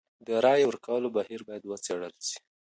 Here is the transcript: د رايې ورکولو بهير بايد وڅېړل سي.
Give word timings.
د 0.27 0.29
رايې 0.45 0.65
ورکولو 0.67 1.07
بهير 1.17 1.41
بايد 1.47 1.63
وڅېړل 1.65 2.13
سي. 2.27 2.37